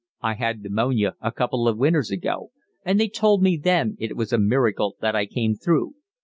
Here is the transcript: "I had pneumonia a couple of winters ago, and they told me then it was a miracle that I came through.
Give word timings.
"I 0.21 0.33
had 0.33 0.63
pneumonia 0.63 1.13
a 1.21 1.31
couple 1.31 1.67
of 1.67 1.77
winters 1.77 2.09
ago, 2.09 2.49
and 2.83 2.99
they 2.99 3.07
told 3.07 3.43
me 3.43 3.55
then 3.55 3.97
it 3.99 4.15
was 4.17 4.33
a 4.33 4.39
miracle 4.39 4.95
that 4.99 5.15
I 5.15 5.27
came 5.27 5.53
through. 5.53 5.93